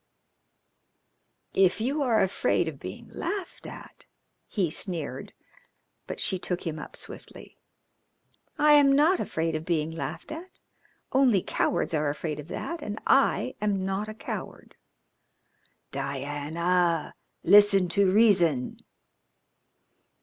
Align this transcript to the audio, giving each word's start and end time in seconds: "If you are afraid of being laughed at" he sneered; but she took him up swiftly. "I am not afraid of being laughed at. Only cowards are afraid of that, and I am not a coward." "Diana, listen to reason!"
"If 1.53 1.79
you 1.79 2.01
are 2.01 2.21
afraid 2.21 2.67
of 2.67 2.79
being 2.79 3.09
laughed 3.09 3.67
at" 3.67 4.07
he 4.57 4.71
sneered; 4.71 5.31
but 6.07 6.19
she 6.19 6.39
took 6.39 6.65
him 6.65 6.79
up 6.79 6.95
swiftly. 6.95 7.59
"I 8.57 8.71
am 8.73 8.95
not 8.95 9.19
afraid 9.19 9.53
of 9.53 9.63
being 9.63 9.91
laughed 9.91 10.31
at. 10.31 10.59
Only 11.11 11.43
cowards 11.43 11.93
are 11.93 12.09
afraid 12.09 12.39
of 12.39 12.47
that, 12.47 12.81
and 12.81 12.99
I 13.05 13.53
am 13.61 13.85
not 13.85 14.09
a 14.09 14.15
coward." 14.15 14.75
"Diana, 15.91 17.13
listen 17.43 17.87
to 17.89 18.11
reason!" 18.11 18.79